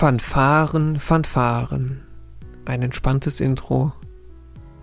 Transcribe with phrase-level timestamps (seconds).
[0.00, 2.00] Fanfaren, Fanfaren.
[2.64, 3.92] Ein entspanntes Intro.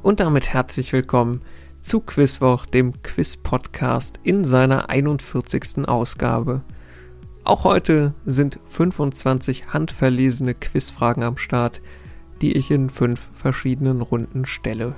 [0.04, 1.42] Und damit herzlich willkommen
[1.80, 5.88] zu Quizwoch, dem Quiz-Podcast in seiner 41.
[5.88, 6.62] Ausgabe.
[7.44, 11.82] Auch heute sind 25 handverlesene Quizfragen am Start,
[12.42, 14.96] die ich in fünf verschiedenen Runden stelle.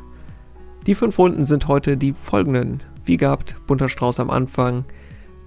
[0.85, 2.83] Die fünf Runden sind heute die folgenden.
[3.05, 4.83] Wie gehabt, bunter Strauß am Anfang,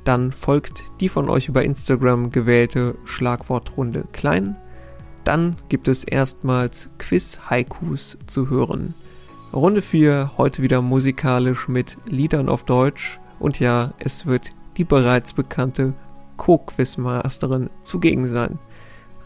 [0.04, 4.56] dann folgt die von euch über Instagram gewählte Schlagwortrunde klein.
[5.24, 8.94] Dann gibt es erstmals Quiz-Haikus zu hören.
[9.52, 13.20] Runde 4 heute wieder musikalisch mit Liedern auf Deutsch.
[13.38, 15.94] Und ja, es wird die bereits bekannte
[16.36, 18.58] Co-Quizmasterin zugegen sein.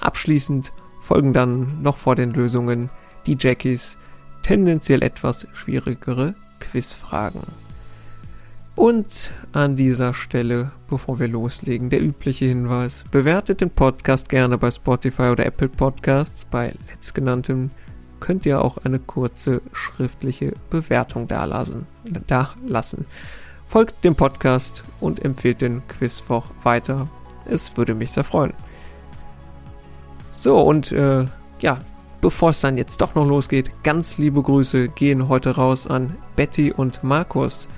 [0.01, 2.91] Abschließend folgen dann noch vor den Lösungen
[3.27, 3.99] die Jackies
[4.43, 7.66] tendenziell etwas schwierigere Quizfragen.
[8.77, 13.07] Und an dieser Stelle, bevor wir loslegen, der übliche Hinweis.
[13.11, 16.45] Bewertet den Podcast gerne bei Spotify oder Apple Podcasts.
[16.45, 17.71] Bei letztgenanntem
[18.21, 21.87] könnt ihr auch eine kurze schriftliche Bewertung dalassen.
[22.27, 23.07] Da lassen.
[23.67, 27.09] Folgt dem Podcast und empfehlt den Quizwoch weiter.
[27.47, 28.53] Es würde mich sehr freuen.
[30.29, 31.25] So, und äh,
[31.61, 31.81] ja,
[32.21, 36.73] bevor es dann jetzt doch noch losgeht, ganz liebe Grüße gehen heute raus an Betty
[36.73, 37.69] und Markus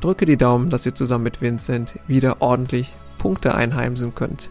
[0.00, 4.48] drücke die Daumen, dass ihr zusammen mit Vincent wieder ordentlich Punkte einheimsen könnt.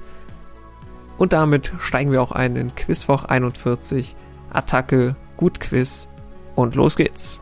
[1.17, 4.16] Und damit steigen wir auch ein in Quizwoch 41,
[4.52, 6.08] Attacke, Gut Quiz
[6.55, 7.39] und los geht's.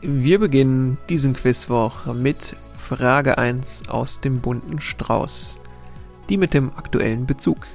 [0.00, 5.58] Wir beginnen diesen Quizwoch mit Frage 1 aus dem bunten Strauß.
[6.28, 7.66] Die mit dem aktuellen Bezug.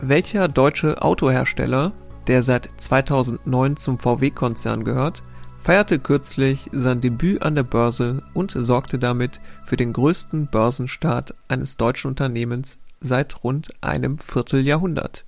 [0.00, 1.92] Welcher deutsche Autohersteller
[2.26, 5.22] der seit 2009 zum VW-Konzern gehört,
[5.62, 11.76] feierte kürzlich sein Debüt an der Börse und sorgte damit für den größten Börsenstart eines
[11.76, 15.24] deutschen Unternehmens seit rund einem Vierteljahrhundert.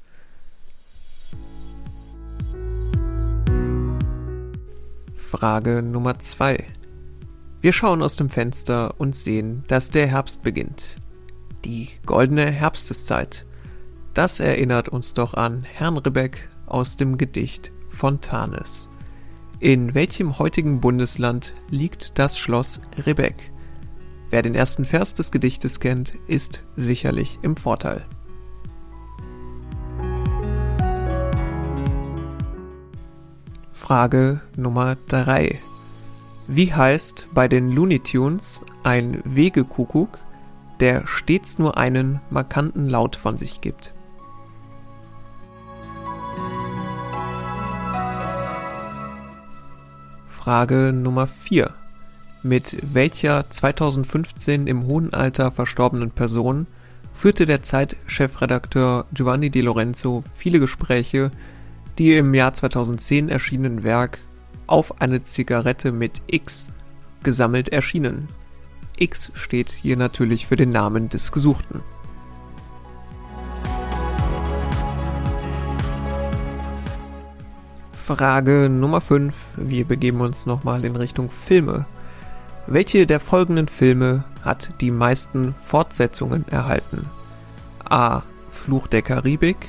[5.16, 6.64] Frage Nummer 2.
[7.62, 10.96] Wir schauen aus dem Fenster und sehen, dass der Herbst beginnt.
[11.64, 13.46] Die goldene Herbsteszeit.
[14.14, 18.88] Das erinnert uns doch an Herrn Ribbeck aus dem Gedicht Fontanes.
[19.60, 23.52] In welchem heutigen Bundesland liegt das Schloss Ribbeck?
[24.30, 28.04] Wer den ersten Vers des Gedichtes kennt, ist sicherlich im Vorteil.
[33.72, 35.58] Frage Nummer 3.
[36.48, 40.18] Wie heißt bei den Looney Tunes ein Wegekuckuck,
[40.80, 43.92] der stets nur einen markanten Laut von sich gibt?
[50.42, 51.70] Frage Nummer 4.
[52.42, 56.66] Mit welcher 2015 im hohen Alter verstorbenen Person
[57.14, 61.30] führte der Zeit-Chefredakteur Giovanni Di Lorenzo viele Gespräche,
[61.96, 64.18] die im Jahr 2010 erschienenen Werk
[64.66, 66.70] Auf eine Zigarette mit X
[67.22, 68.26] gesammelt erschienen.
[68.96, 71.82] X steht hier natürlich für den Namen des Gesuchten.
[78.04, 79.32] Frage Nummer 5.
[79.56, 81.86] Wir begeben uns nochmal in Richtung Filme.
[82.66, 87.06] Welche der folgenden Filme hat die meisten Fortsetzungen erhalten?
[87.88, 88.22] A.
[88.50, 89.68] Fluch der Karibik,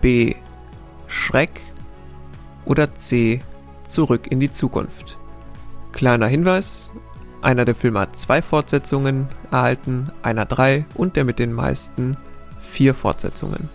[0.00, 0.36] B.
[1.08, 1.60] Schreck
[2.64, 3.42] oder C.
[3.88, 5.18] Zurück in die Zukunft.
[5.90, 6.92] Kleiner Hinweis,
[7.40, 12.16] einer der Filme hat zwei Fortsetzungen erhalten, einer drei und der mit den meisten
[12.60, 13.68] vier Fortsetzungen.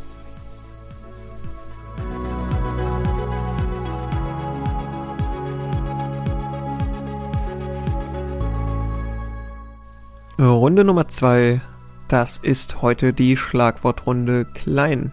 [10.39, 11.61] Runde Nummer zwei,
[12.07, 15.11] das ist heute die Schlagwortrunde Klein,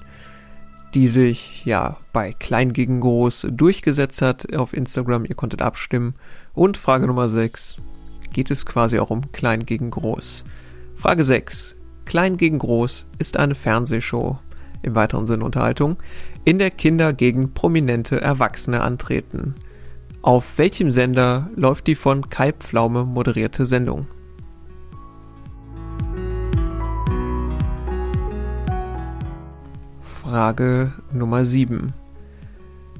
[0.92, 5.24] die sich ja bei Klein gegen Groß durchgesetzt hat auf Instagram.
[5.24, 6.14] Ihr konntet abstimmen.
[6.52, 7.80] Und Frage Nummer 6
[8.34, 10.44] geht es quasi auch um Klein gegen Groß.
[10.94, 11.74] Frage 6.
[12.04, 14.38] Klein gegen Groß ist eine Fernsehshow,
[14.82, 15.96] im weiteren Sinne Unterhaltung,
[16.44, 19.54] in der Kinder gegen prominente Erwachsene antreten.
[20.20, 24.06] Auf welchem Sender läuft die von Kai Pflaume moderierte Sendung?
[30.34, 31.94] Frage Nummer 7.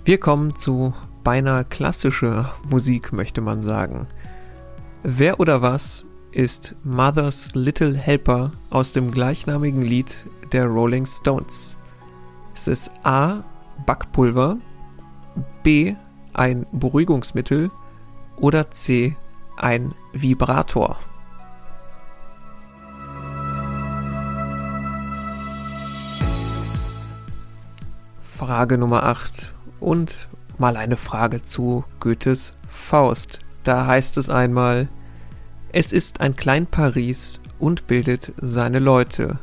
[0.05, 0.95] Wir kommen zu
[1.25, 4.07] beinahe klassischer Musik, möchte man sagen.
[5.03, 10.17] Wer oder was ist Mother's Little Helper aus dem gleichnamigen Lied
[10.53, 11.77] der Rolling Stones?
[12.55, 13.43] Ist es A.
[13.85, 14.59] Backpulver,
[15.65, 15.97] B.
[16.35, 17.73] ein Beruhigungsmittel
[18.37, 19.17] oder C.
[19.57, 20.97] ein Vibrator?
[28.47, 33.39] Frage Nummer 8 und mal eine Frage zu Goethes Faust.
[33.63, 34.89] Da heißt es einmal,
[35.73, 39.39] es ist ein Klein Paris und bildet seine Leute.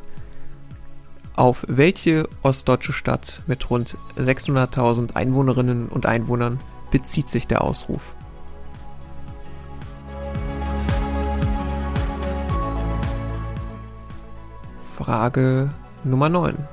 [1.35, 6.59] Auf welche ostdeutsche Stadt mit rund 600.000 Einwohnerinnen und Einwohnern
[6.91, 8.15] bezieht sich der Ausruf?
[14.95, 15.71] Frage
[16.03, 16.67] Nummer 9.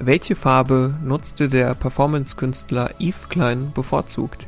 [0.00, 4.46] Welche Farbe nutzte der Performance-Künstler Yves Klein bevorzugt?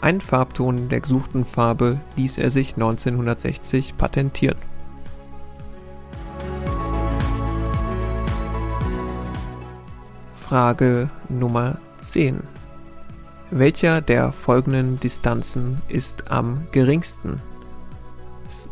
[0.00, 4.58] Einen Farbton der gesuchten Farbe ließ er sich 1960 patentieren.
[10.34, 12.42] Frage Nummer 10.
[13.52, 17.40] Welcher der folgenden Distanzen ist am geringsten?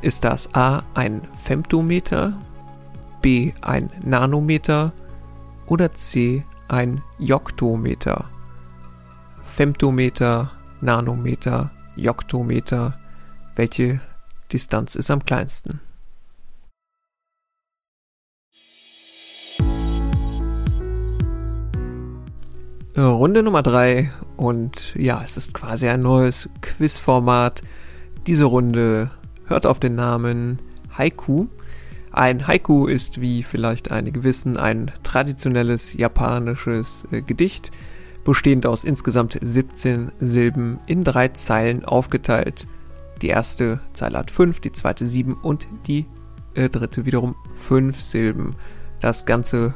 [0.00, 2.36] Ist das A ein Femtometer,
[3.20, 4.92] B ein Nanometer
[5.72, 8.26] oder C ein Joktometer?
[9.42, 10.52] Femtometer,
[10.82, 12.98] Nanometer, Joktometer.
[13.56, 14.02] Welche
[14.52, 15.80] Distanz ist am kleinsten?
[22.94, 27.62] Runde Nummer 3 und ja, es ist quasi ein neues Quizformat.
[28.26, 29.10] Diese Runde
[29.46, 30.58] hört auf den Namen
[30.98, 31.46] Haiku.
[32.12, 37.70] Ein Haiku ist, wie vielleicht einige wissen, ein traditionelles japanisches äh, Gedicht,
[38.24, 42.66] bestehend aus insgesamt 17 Silben in drei Zeilen aufgeteilt.
[43.22, 46.06] Die erste Zeile hat 5, die zweite 7 und die
[46.54, 48.56] äh, dritte wiederum 5 Silben.
[49.00, 49.74] Das Ganze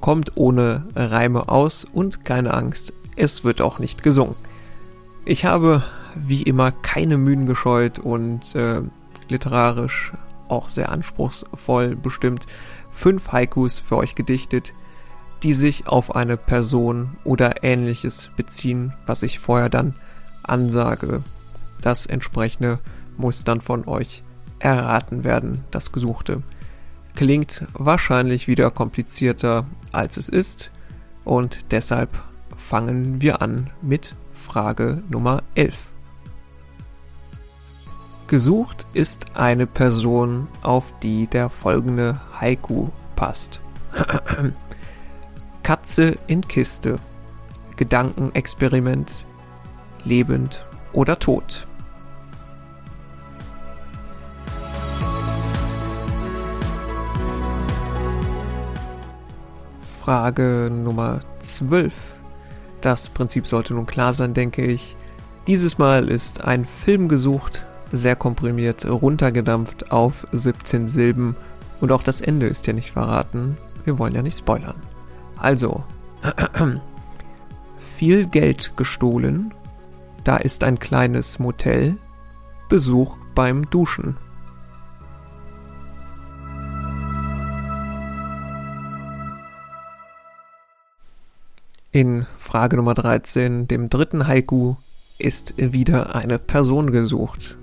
[0.00, 4.36] kommt ohne Reime aus und keine Angst, es wird auch nicht gesungen.
[5.24, 5.84] Ich habe
[6.14, 8.82] wie immer keine Mühen gescheut und äh,
[9.28, 10.12] literarisch
[10.52, 12.46] auch sehr anspruchsvoll bestimmt
[12.90, 14.72] fünf Haikus für euch gedichtet,
[15.42, 19.94] die sich auf eine Person oder ähnliches beziehen, was ich vorher dann
[20.44, 21.24] ansage.
[21.80, 22.78] Das entsprechende
[23.16, 24.22] muss dann von euch
[24.60, 26.42] erraten werden, das Gesuchte.
[27.16, 30.70] Klingt wahrscheinlich wieder komplizierter als es ist
[31.24, 32.10] und deshalb
[32.56, 35.91] fangen wir an mit Frage Nummer 11.
[38.32, 43.60] Gesucht ist eine Person, auf die der folgende Haiku passt.
[45.62, 46.98] Katze in Kiste.
[47.76, 49.26] Gedankenexperiment.
[50.04, 50.64] Lebend
[50.94, 51.66] oder tot.
[60.00, 61.92] Frage Nummer 12.
[62.80, 64.96] Das Prinzip sollte nun klar sein, denke ich.
[65.46, 71.36] Dieses Mal ist ein Film gesucht, sehr komprimiert, runtergedampft auf 17 Silben
[71.80, 73.56] und auch das Ende ist ja nicht verraten.
[73.84, 74.76] Wir wollen ja nicht spoilern.
[75.36, 75.84] Also,
[77.78, 79.52] viel Geld gestohlen,
[80.24, 81.96] da ist ein kleines Motel,
[82.68, 84.16] Besuch beim Duschen.
[91.90, 94.76] In Frage Nummer 13, dem dritten Haiku,
[95.22, 97.56] ist wieder eine Person gesucht.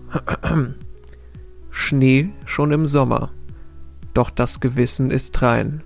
[1.69, 3.31] Schnee schon im Sommer.
[4.13, 5.83] Doch das Gewissen ist rein.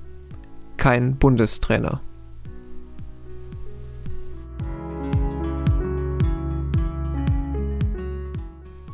[0.77, 2.01] Kein Bundestrainer.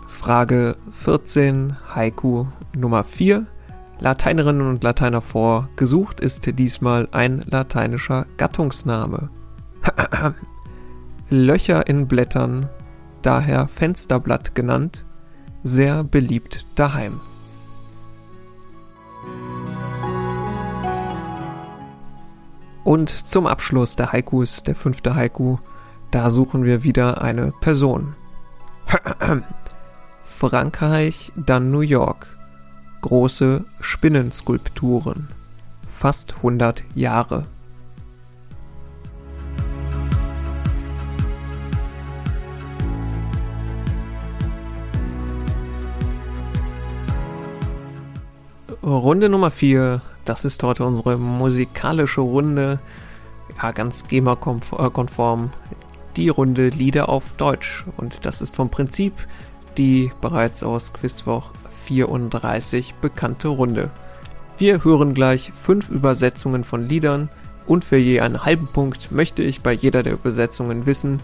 [0.08, 3.46] Frage 14, Haiku Nummer 4.
[4.00, 5.70] Lateinerinnen und Lateiner vor.
[5.76, 9.30] Gesucht ist diesmal ein lateinischer Gattungsname.
[11.30, 12.70] Löcher in Blättern,
[13.22, 15.06] daher Fensterblatt genannt,
[15.64, 17.20] sehr beliebt daheim.
[22.84, 25.58] Und zum Abschluss der Haikus, der fünfte Haiku,
[26.12, 28.16] da suchen wir wieder eine Person.
[30.24, 32.26] Frankreich, dann New York.
[33.02, 35.28] Große Spinnenskulpturen.
[35.88, 37.46] Fast 100 Jahre.
[48.98, 50.02] Runde Nummer 4.
[50.26, 52.80] Das ist heute unsere musikalische Runde.
[53.62, 55.52] Ja, ganz GEMA-konform.
[56.16, 57.86] Die Runde Lieder auf Deutsch.
[57.98, 59.14] Und das ist vom Prinzip
[59.78, 61.52] die bereits aus Quizwoch
[61.86, 63.90] 34 bekannte Runde.
[64.58, 67.30] Wir hören gleich fünf Übersetzungen von Liedern
[67.66, 71.22] und für je einen halben Punkt möchte ich bei jeder der Übersetzungen wissen,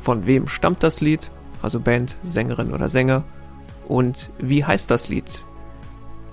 [0.00, 3.24] von wem stammt das Lied, also Band, Sängerin oder Sänger,
[3.86, 5.44] und wie heißt das Lied.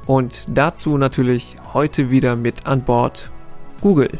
[0.07, 3.29] Und dazu natürlich heute wieder mit an Bord
[3.81, 4.19] Google.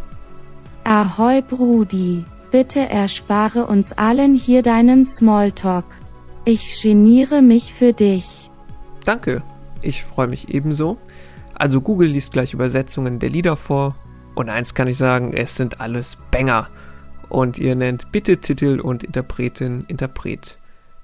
[0.83, 5.85] Ahoi Brudi, bitte erspare uns allen hier deinen Smalltalk.
[6.45, 8.51] Ich geniere mich für dich.
[9.05, 9.41] Danke,
[9.81, 10.97] ich freue mich ebenso.
[11.53, 13.95] Also Google liest gleich Übersetzungen der Lieder vor.
[14.35, 16.67] Und eins kann ich sagen, es sind alles Banger.
[17.29, 20.59] Und ihr nennt bitte Titel und Interpretin Interpret.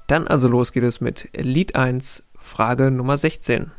[0.07, 3.71] Dann also los geht es mit Lied 1, Frage Nummer 16.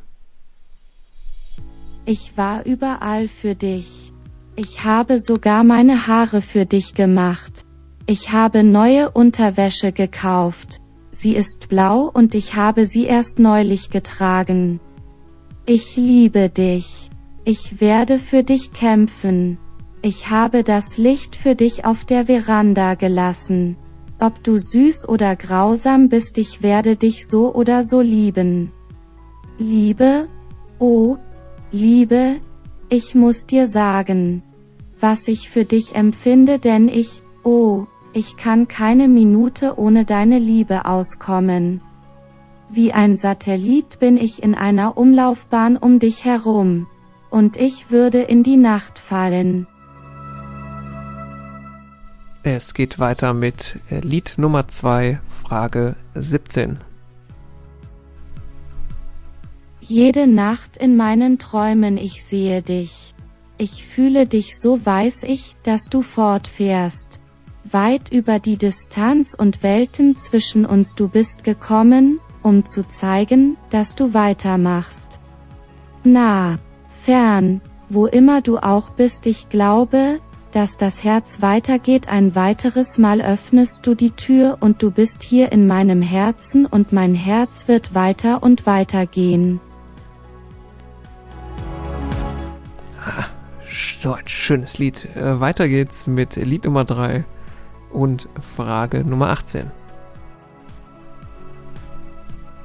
[2.07, 4.13] Ich war überall für dich.
[4.57, 7.65] Ich habe sogar meine Haare für dich gemacht.
[8.07, 10.83] Ich habe neue Unterwäsche gekauft.
[11.13, 14.81] Sie ist blau und ich habe sie erst neulich getragen.
[15.65, 17.11] Ich liebe dich.
[17.47, 19.59] Ich werde für dich kämpfen.
[20.03, 23.77] Ich habe das Licht für dich auf der Veranda gelassen.
[24.21, 28.73] Ob du süß oder grausam bist, ich werde dich so oder so lieben.
[29.59, 30.29] Liebe,
[30.79, 31.17] oh,
[31.75, 32.37] Liebe,
[32.89, 34.45] ich muss dir sagen,
[35.01, 40.85] was ich für dich empfinde, denn ich, oh, ich kann keine Minute ohne deine Liebe
[40.85, 41.81] auskommen.
[42.71, 46.87] Wie ein Satellit bin ich in einer Umlaufbahn um dich herum.
[47.29, 49.67] Und ich würde in die Nacht fallen.
[52.45, 56.79] Es geht weiter mit Lied Nummer 2, Frage 17.
[59.87, 63.15] Jede Nacht in meinen Träumen ich sehe dich.
[63.59, 67.21] Ich fühle dich so weiß ich, dass du fortfährst.
[67.71, 73.95] Weit über die Distanz und Welten zwischen uns du bist gekommen, um zu zeigen, dass
[73.95, 75.21] du weitermachst.
[76.03, 76.59] Nah,
[77.03, 77.61] fern,
[77.91, 80.19] wo immer du auch bist, ich glaube,
[80.53, 85.53] dass das Herz weitergeht, ein weiteres Mal öffnest du die Tür und du bist hier
[85.53, 89.61] in meinem Herzen und mein Herz wird weiter und weiter gehen.
[93.75, 95.09] So ein schönes Lied.
[95.17, 97.25] Äh, weiter geht's mit Lied Nummer 3
[97.91, 99.71] und Frage Nummer 18.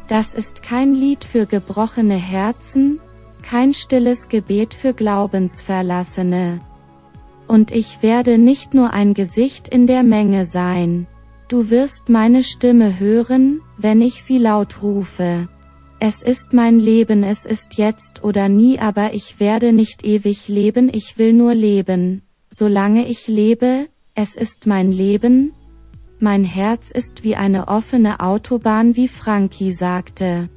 [0.07, 2.99] Das ist kein Lied für gebrochene Herzen,
[3.41, 6.61] kein stilles Gebet für Glaubensverlassene.
[7.47, 11.07] Und ich werde nicht nur ein Gesicht in der Menge sein.
[11.47, 15.47] Du wirst meine Stimme hören, wenn ich sie laut rufe.
[16.01, 20.89] Es ist mein Leben, es ist jetzt oder nie, aber ich werde nicht ewig leben,
[20.89, 22.21] ich will nur leben.
[22.49, 25.51] Solange ich lebe, es ist mein Leben.
[26.17, 30.49] Mein Herz ist wie eine offene Autobahn, wie Frankie sagte.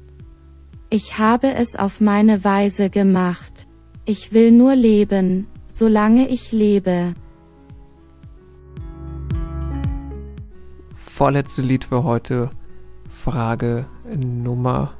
[0.89, 3.67] Ich habe es auf meine Weise gemacht.
[4.05, 7.15] Ich will nur leben, solange ich lebe.
[10.95, 12.49] Vorletzte Lied für heute.
[13.09, 14.93] Frage Nummer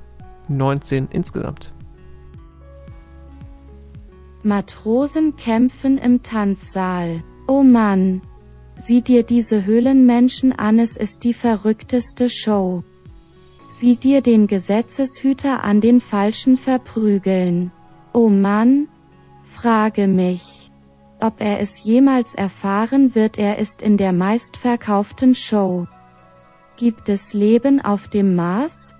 [0.58, 1.74] 19 insgesamt.
[4.44, 7.24] Matrosen kämpfen im Tanzsaal.
[7.48, 8.22] Oh Mann!
[8.78, 12.84] Sieh dir diese Höhlenmenschen an, es ist die verrückteste Show.
[13.78, 17.72] Sieh dir den Gesetzeshüter an den Falschen verprügeln.
[18.14, 18.88] Oh Mann!
[19.44, 20.72] Frage mich.
[21.20, 25.88] Ob er es jemals erfahren wird, er ist in der meistverkauften Show.
[26.76, 28.93] Gibt es Leben auf dem Mars?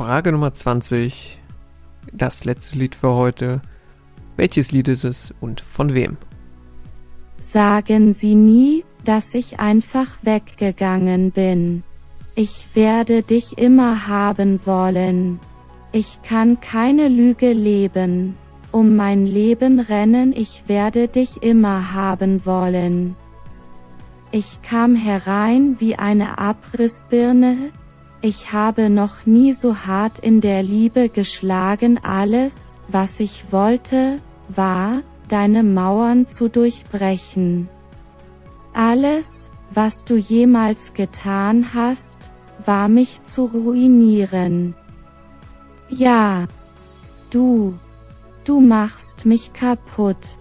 [0.00, 1.38] Frage Nummer 20.
[2.10, 3.60] Das letzte Lied für heute.
[4.34, 6.16] Welches Lied ist es und von wem?
[7.38, 11.82] Sagen Sie nie, dass ich einfach weggegangen bin.
[12.34, 15.38] Ich werde dich immer haben wollen.
[15.92, 18.38] Ich kann keine Lüge leben.
[18.72, 23.16] Um mein Leben rennen, ich werde dich immer haben wollen.
[24.32, 27.70] Ich kam herein wie eine Abrissbirne,
[28.22, 35.02] ich habe noch nie so hart in der Liebe geschlagen, alles, was ich wollte, war,
[35.28, 37.68] deine Mauern zu durchbrechen.
[38.74, 42.30] Alles, was du jemals getan hast,
[42.66, 44.74] war mich zu ruinieren.
[45.88, 46.46] Ja,
[47.30, 47.74] du,
[48.44, 50.39] du machst mich kaputt.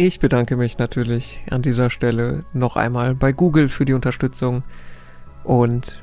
[0.00, 4.62] Ich bedanke mich natürlich an dieser Stelle noch einmal bei Google für die Unterstützung
[5.42, 6.00] und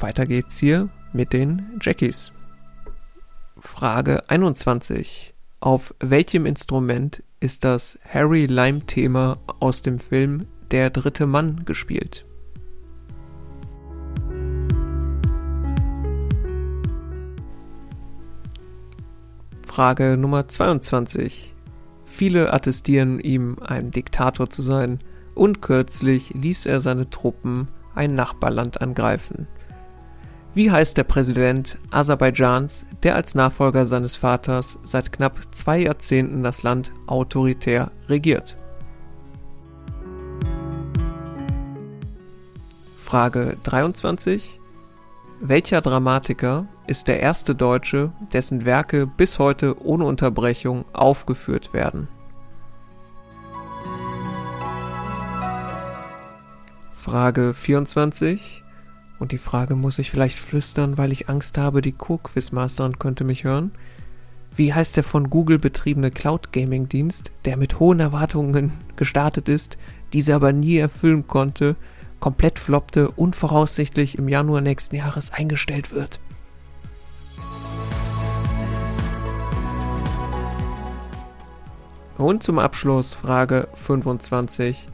[0.00, 2.32] weiter geht's hier mit den Jackies.
[3.56, 5.32] Frage 21.
[5.60, 12.26] Auf welchem Instrument ist das Harry Lime Thema aus dem Film Der dritte Mann gespielt?
[19.68, 21.54] Frage Nummer 22.
[22.10, 24.98] Viele attestieren ihm, ein Diktator zu sein,
[25.34, 29.46] und kürzlich ließ er seine Truppen ein Nachbarland angreifen.
[30.52, 36.64] Wie heißt der Präsident Aserbaidschans, der als Nachfolger seines Vaters seit knapp zwei Jahrzehnten das
[36.64, 38.56] Land autoritär regiert?
[42.98, 44.59] Frage 23.
[45.42, 52.08] Welcher Dramatiker ist der erste Deutsche, dessen Werke bis heute ohne Unterbrechung aufgeführt werden?
[56.92, 58.62] Frage 24.
[59.18, 63.44] Und die Frage muss ich vielleicht flüstern, weil ich Angst habe, die Co-Quizmasterin könnte mich
[63.44, 63.72] hören.
[64.54, 69.78] Wie heißt der von Google betriebene Cloud Gaming Dienst, der mit hohen Erwartungen gestartet ist,
[70.12, 71.76] diese aber nie erfüllen konnte,
[72.20, 76.20] komplett floppte und voraussichtlich im Januar nächsten Jahres eingestellt wird?
[82.18, 84.88] Und zum Abschluss Frage 25.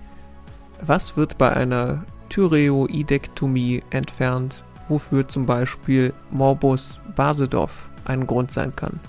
[0.81, 7.71] Was wird bei einer Thyreoidektomie entfernt, wofür zum Beispiel Morbus Basedow
[8.05, 9.01] ein Grund sein kann.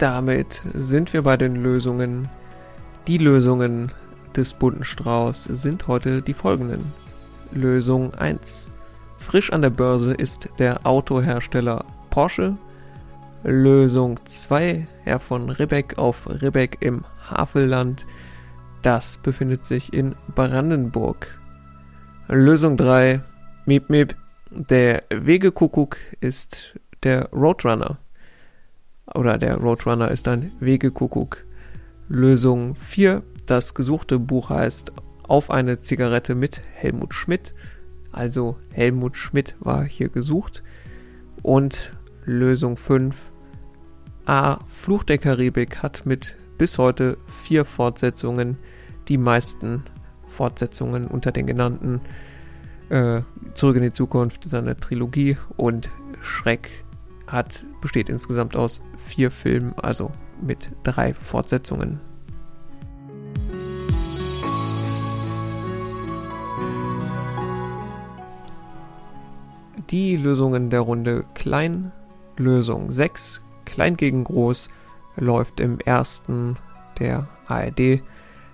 [0.00, 2.30] Damit sind wir bei den Lösungen.
[3.06, 3.92] Die Lösungen
[4.34, 6.90] des bunten Strauß sind heute die folgenden.
[7.52, 8.70] Lösung 1.
[9.18, 12.56] Frisch an der Börse ist der Autohersteller Porsche.
[13.44, 18.06] Lösung 2, Herr von Ribbeck auf Ribbeck im Havelland.
[18.80, 21.38] Das befindet sich in Brandenburg.
[22.28, 23.20] Lösung 3,
[23.66, 24.16] Miep Miep.
[24.50, 27.98] Der Wegekuckuck ist der Roadrunner.
[29.14, 31.44] Oder der Roadrunner ist ein Wegekuckuck.
[32.08, 34.92] Lösung 4, das gesuchte Buch heißt
[35.26, 37.54] Auf eine Zigarette mit Helmut Schmidt.
[38.12, 40.62] Also Helmut Schmidt war hier gesucht.
[41.42, 41.92] Und
[42.24, 43.16] Lösung 5.
[44.26, 44.58] A.
[44.68, 48.58] Fluch der Karibik hat mit bis heute vier Fortsetzungen
[49.08, 49.82] die meisten
[50.28, 52.00] Fortsetzungen unter den genannten
[52.90, 53.22] äh,
[53.54, 56.70] Zurück in die Zukunft, seine Trilogie und Schreck
[57.26, 62.00] hat, besteht insgesamt aus vier Filmen, also mit drei Fortsetzungen.
[69.90, 71.90] Die Lösungen der Runde klein
[72.36, 74.68] Lösung 6, klein gegen groß,
[75.16, 76.56] läuft im ersten
[77.00, 78.00] der ARD.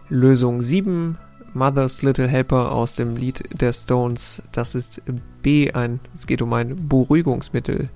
[0.08, 1.18] Lösung 7,
[1.52, 4.42] Mother's Little Helper aus dem Lied der Stones.
[4.52, 5.02] Das ist
[5.42, 7.90] B, ein, es geht um ein Beruhigungsmittel.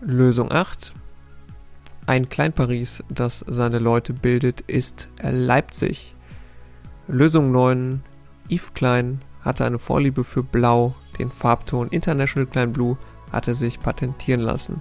[0.00, 0.94] Lösung 8,
[2.06, 6.14] ein Klein-Paris, das seine Leute bildet, ist Leipzig.
[7.08, 8.02] Lösung 9,
[8.48, 12.96] Yves Klein hatte eine Vorliebe für Blau, den Farbton International Klein Blue
[13.32, 14.80] hatte sich patentieren lassen.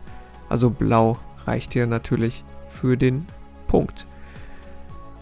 [0.49, 3.25] Also blau reicht hier natürlich für den
[3.67, 4.05] Punkt.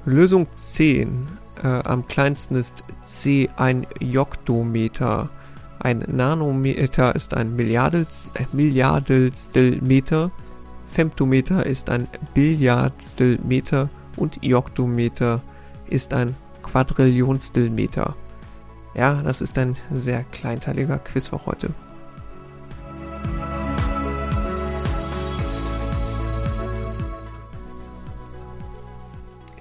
[0.05, 1.27] Lösung 10.
[1.61, 5.29] Äh, am kleinsten ist C ein Joktometer.
[5.79, 10.31] Ein Nanometer ist ein Milliardels, äh, Milliardelstel Meter.
[10.89, 15.41] Femtometer ist ein Billiardstel Meter und Joktometer
[15.87, 18.15] ist ein Quadrillionstel Meter.
[18.95, 21.69] Ja, das ist ein sehr kleinteiliger Quiz für heute.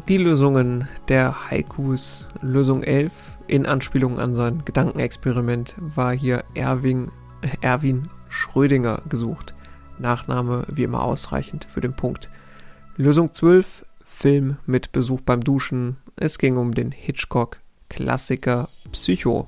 [0.08, 2.26] Die Lösungen der Haikus.
[2.40, 3.12] Lösung 11
[3.46, 7.10] in Anspielung an sein Gedankenexperiment war hier Erwin,
[7.60, 9.54] Erwin Schrödinger gesucht.
[9.98, 12.30] Nachname wie immer ausreichend für den Punkt.
[12.96, 15.96] Lösung 12 Film mit Besuch beim Duschen.
[16.16, 19.46] Es ging um den Hitchcock-Klassiker Psycho.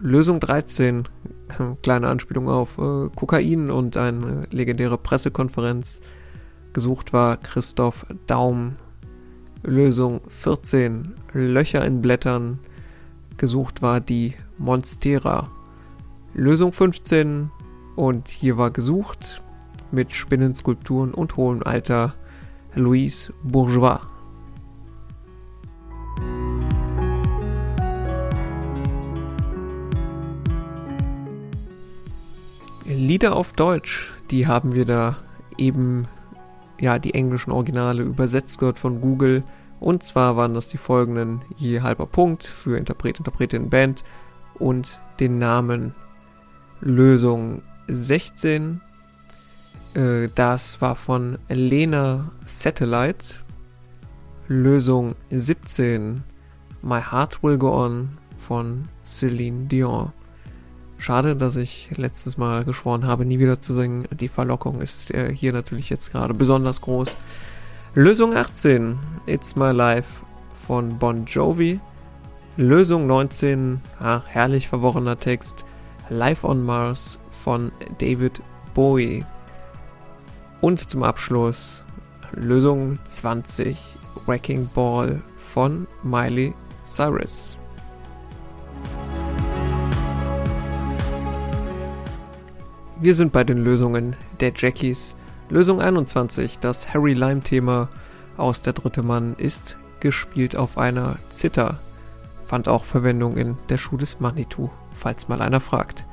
[0.00, 1.08] Lösung 13,
[1.82, 6.00] kleine Anspielung auf äh, Kokain und eine legendäre Pressekonferenz.
[6.74, 8.76] Gesucht war Christoph Daum
[9.62, 12.58] Lösung 14 Löcher in Blättern.
[13.38, 15.50] Gesucht war die Monstera.
[16.34, 17.50] Lösung 15
[17.96, 19.42] und hier war gesucht
[19.90, 22.14] mit Spinnenskulpturen und hohem Alter
[22.74, 24.00] Louise Bourgeois.
[32.86, 35.16] Lieder auf Deutsch, die haben wir da
[35.56, 36.06] eben
[36.80, 39.42] ja, die englischen Originale übersetzt gehört von Google.
[39.80, 44.04] Und zwar waren das die folgenden je halber Punkt für Interpret, Interpretin, Band
[44.58, 45.94] und den Namen
[46.80, 48.80] Lösung 16.
[49.94, 53.36] Äh, das war von Lena Satellite.
[54.48, 56.22] Lösung 17
[56.82, 60.12] My Heart Will Go On von Celine Dion.
[60.98, 64.06] Schade, dass ich letztes Mal geschworen habe, nie wieder zu singen.
[64.10, 67.16] Die Verlockung ist äh, hier natürlich jetzt gerade besonders groß.
[67.94, 70.24] Lösung 18, It's My Life
[70.66, 71.80] von Bon Jovi.
[72.56, 75.64] Lösung 19, ach, herrlich verworrener Text,
[76.08, 78.40] Life on Mars von David
[78.72, 79.22] Bowie.
[80.62, 81.84] Und zum Abschluss
[82.32, 83.78] Lösung 20,
[84.24, 86.54] Wrecking Ball von Miley
[86.84, 87.58] Cyrus.
[93.00, 95.14] Wir sind bei den Lösungen der Jackies.
[95.50, 97.90] Lösung 21, das Harry Lime-Thema
[98.38, 101.78] aus Der dritte Mann ist gespielt auf einer Zither.
[102.46, 106.06] Fand auch Verwendung in Der Schuh des Manitou, falls mal einer fragt.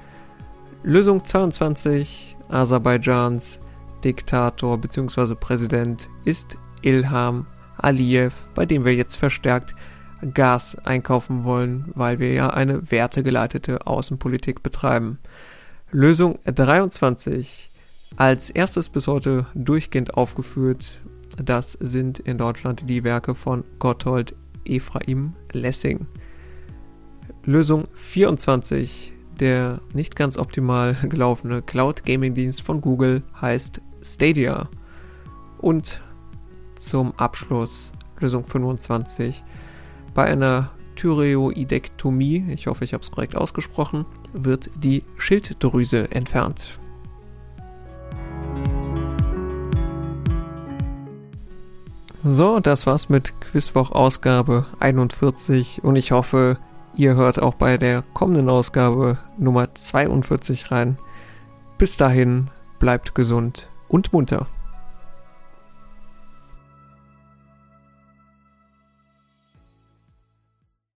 [0.84, 3.60] Lösung 22, Aserbaidschans
[4.04, 5.36] Diktator bzw.
[5.36, 7.46] Präsident ist Ilham
[7.78, 9.76] Aliyev, bei dem wir jetzt verstärkt
[10.34, 15.20] Gas einkaufen wollen, weil wir ja eine wertegeleitete Außenpolitik betreiben.
[15.92, 17.70] Lösung 23.
[18.18, 21.00] Als erstes bis heute durchgehend aufgeführt,
[21.38, 26.08] das sind in Deutschland die Werke von Gotthold Ephraim Lessing.
[27.46, 29.14] Lösung 24.
[29.42, 34.70] Der nicht ganz optimal gelaufene Cloud Gaming Dienst von Google heißt Stadia.
[35.58, 36.00] Und
[36.76, 39.44] zum Abschluss Lösung 25.
[40.14, 46.80] Bei einer Thyreoidektomie, ich hoffe, ich habe es korrekt ausgesprochen, wird die Schilddrüse entfernt.
[52.24, 56.60] So, das war's mit Quizwoch Ausgabe 41 und ich hoffe,
[56.96, 60.98] ihr hört auch bei der kommenden Ausgabe Nummer 42 rein.
[61.78, 62.50] Bis dahin,
[62.80, 64.48] bleibt gesund und munter.